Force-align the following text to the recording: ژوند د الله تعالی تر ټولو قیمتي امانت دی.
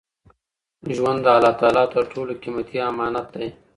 ژوند 0.95 1.19
د 1.23 1.27
الله 1.35 1.53
تعالی 1.59 1.85
تر 1.93 2.03
ټولو 2.11 2.31
قیمتي 2.43 2.77
امانت 2.89 3.27
دی. 3.35 3.47